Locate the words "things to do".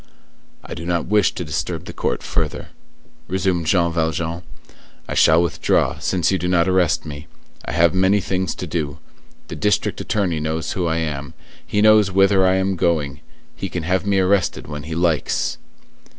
8.19-8.97